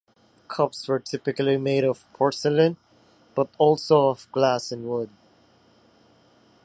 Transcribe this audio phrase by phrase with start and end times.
[0.47, 2.77] Cups were typically made of porcelain,
[3.35, 5.11] but also of glass and wood.